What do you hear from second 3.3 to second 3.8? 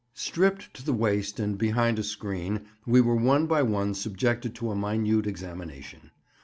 by